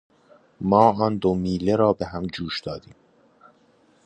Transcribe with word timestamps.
ما 0.69 0.85
آن 1.05 1.17
دو 1.17 1.35
میله 1.35 1.75
را 1.75 1.93
به 1.93 2.05
هم 2.05 2.25
جوش 2.27 2.59
دادیم. 2.61 2.95